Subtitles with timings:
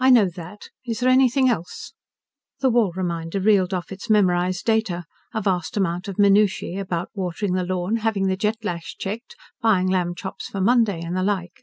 [0.00, 0.70] "I know that.
[0.86, 1.92] Is there anything else?"
[2.58, 7.52] The Wall reminder reeled off its memorized data a vast amount of minutiae about watering
[7.52, 11.62] the lawn, having the Jet lash checked, buying lamb chops for Monday, and the like.